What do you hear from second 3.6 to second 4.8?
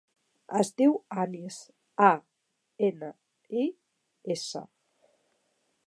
i, essa.